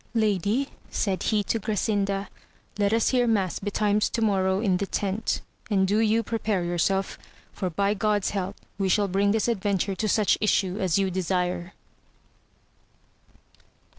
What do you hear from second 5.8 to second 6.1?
do